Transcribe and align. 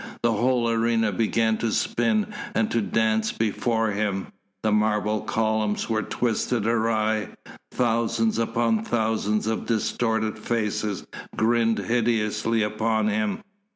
The 0.23 0.31
whole 0.33 0.67
arena 0.67 1.11
began 1.11 1.57
to 1.59 1.71
spin 1.71 2.33
and 2.55 2.71
to 2.71 2.81
dance 2.81 3.31
before 3.31 3.91
him, 3.91 4.29
the 4.63 4.71
marble 4.71 5.21
columns 5.21 5.91
were 5.91 6.01
twisted 6.01 6.65
awry, 6.65 7.29
thousands 7.71 8.39
upon 8.39 8.83
thousands 8.83 9.45
of 9.45 9.67
distorted 9.67 10.39
faces 10.39 11.05
grinned 11.37 11.77
hideously 11.77 12.63
upon 12.63 13.09
him. 13.09 13.43